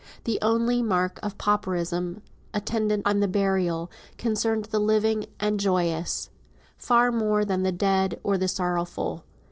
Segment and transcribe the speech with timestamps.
[0.23, 2.23] The only mark of pauperism
[2.55, 6.31] attendant on the burial concerned the living and joyous,
[6.75, 9.25] far more than the dead, or the sorrowful.